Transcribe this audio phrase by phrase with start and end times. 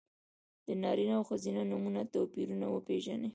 [0.67, 3.29] د نارینه او ښځینه نومونو توپیرونه وپېژنئ!